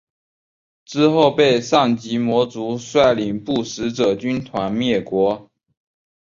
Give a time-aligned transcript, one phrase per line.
[0.83, 5.47] 之后被上级魔族率领不死者军团灭国。